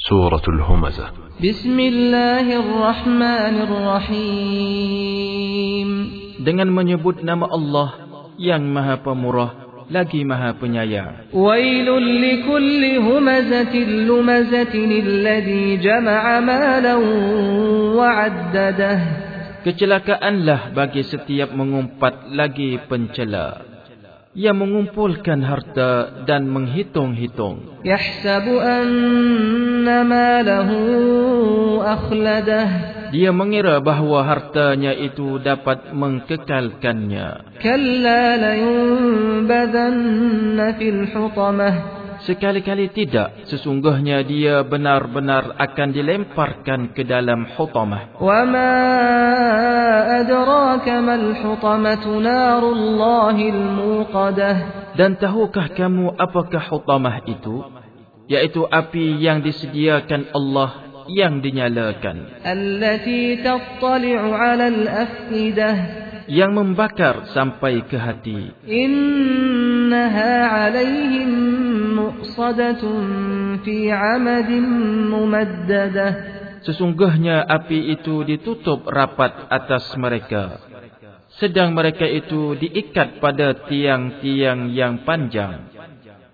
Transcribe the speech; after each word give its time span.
سورة 0.00 0.44
الهمزة 0.48 1.06
بسم 1.40 1.72
الله 1.80 2.46
الرحمن 2.62 3.54
الرحيم 4.46 5.88
dengan 6.46 6.68
menyebut 6.70 7.24
nama 7.26 7.48
Allah 7.50 7.88
yang 8.38 8.60
Maha 8.70 9.02
Pemurah 9.02 9.50
lagi 9.90 10.22
Maha 10.22 10.54
Penyayang. 10.60 11.32
ويل 11.32 11.88
لكل 12.22 12.82
همزة 13.02 13.74
لمزة 14.06 14.74
الذي 14.76 15.76
جمع 15.80 16.22
مالا 16.40 16.94
وعدده 17.98 18.98
Kecelakaanlah 19.66 20.70
bagi 20.76 21.02
setiap 21.02 21.50
mengumpat 21.50 22.30
lagi 22.30 22.78
pencela 22.86 23.69
ia 24.31 24.55
mengumpulkan 24.55 25.43
harta 25.43 26.23
dan 26.23 26.47
menghitung-hitung. 26.47 27.83
Dia 33.11 33.35
mengira 33.35 33.83
bahawa 33.83 34.23
hartanya 34.23 34.95
itu 34.95 35.35
dapat 35.43 35.91
mengkekalkannya. 35.91 37.59
Kalla 37.59 38.39
layunbadanna 38.39 40.79
fil 40.79 41.11
hutamah 41.11 42.00
sekali-kali 42.27 42.93
tidak 42.93 43.49
sesungguhnya 43.49 44.21
dia 44.25 44.61
benar-benar 44.61 45.57
akan 45.57 45.89
dilemparkan 45.93 46.93
ke 46.93 47.05
dalam 47.05 47.49
hutamah. 47.57 48.17
Wa 48.21 48.41
ma 48.45 48.73
adraka 50.21 51.01
mal 51.01 51.25
hutamatu 51.41 52.21
narullahil 52.21 53.61
muqadah 53.75 54.81
dan 54.91 55.15
tahukah 55.15 55.71
kamu 55.71 56.19
apakah 56.19 56.67
hutamah 56.67 57.23
itu? 57.23 57.63
Yaitu 58.27 58.67
api 58.67 59.19
yang 59.19 59.39
disediakan 59.43 60.31
Allah 60.35 60.91
yang 61.07 61.39
dinyalakan. 61.39 62.43
Allati 62.43 63.39
tattali'u 63.39 64.31
'ala 64.31 64.67
al-afidah. 64.67 65.75
Yang 66.31 66.51
membakar 66.53 67.15
sampai 67.35 67.83
ke 67.87 67.97
hati. 67.99 68.55
Innaha 68.67 70.31
'alaihim 70.47 71.31
مؤصدة 72.10 72.82
في 73.64 73.92
عمد 73.92 74.50
ممددة 75.14 76.08
Sesungguhnya 76.66 77.46
api 77.46 77.94
itu 77.94 78.26
ditutup 78.26 78.90
rapat 78.90 79.46
atas 79.54 79.86
mereka. 79.94 80.58
Sedang 81.38 81.70
mereka 81.78 82.02
itu 82.02 82.58
diikat 82.58 83.22
pada 83.22 83.54
tiang-tiang 83.70 84.74
yang 84.74 85.06
panjang. 85.06 85.70